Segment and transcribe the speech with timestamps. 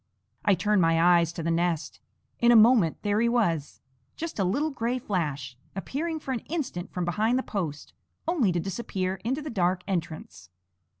[0.43, 1.99] I turned my eyes to the nest.
[2.39, 3.81] In a moment there he was
[4.15, 7.93] just a little gray flash, appearing for an instant from behind the post,
[8.27, 10.49] only to disappear into the dark entrance.